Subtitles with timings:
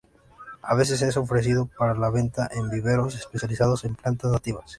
[0.63, 4.65] A veces es ofrecido para la venta, en viveros especializados en plantas nativas.